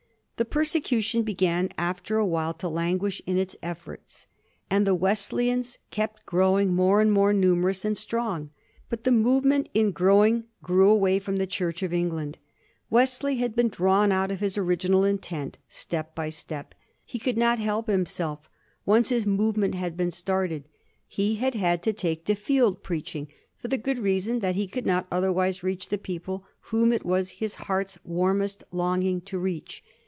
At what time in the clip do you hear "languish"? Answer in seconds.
2.67-3.21